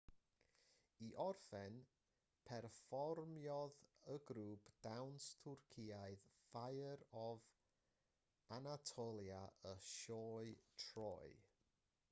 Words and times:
i 1.07 1.07
orffen 1.23 1.75
perfformiodd 2.49 3.75
y 4.13 4.15
grŵp 4.31 4.71
dawns 4.87 5.27
twrcaidd 5.43 6.25
fire 6.47 6.95
of 7.25 7.45
anatolia 8.57 9.43
y 9.73 9.75
sioe 9.91 10.55
troy 10.85 11.31